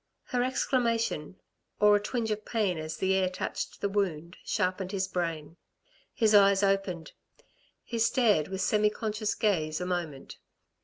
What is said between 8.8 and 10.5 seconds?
conscious gaze a moment.